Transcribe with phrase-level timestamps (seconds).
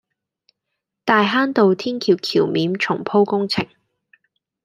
[1.05, 3.67] 大坑道天橋橋面重鋪工程